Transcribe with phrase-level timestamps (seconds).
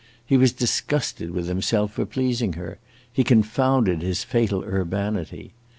[0.25, 2.79] He was disgusted with himself for pleasing her;
[3.13, 5.53] he confounded his fatal urbanity.